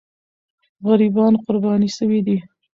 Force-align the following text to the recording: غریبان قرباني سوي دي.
غریبان 0.87 1.33
قرباني 1.45 1.89
سوي 1.97 2.19
دي. 2.27 2.37